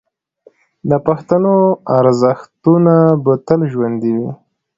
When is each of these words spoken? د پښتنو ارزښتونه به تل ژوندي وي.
د 0.89 0.91
پښتنو 1.07 1.55
ارزښتونه 1.99 2.93
به 3.23 3.33
تل 3.47 3.59
ژوندي 3.73 4.11
وي. 4.19 4.31